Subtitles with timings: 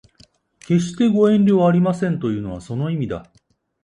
[0.61, 3.31] 決してご遠慮はありませんというのはその意味だ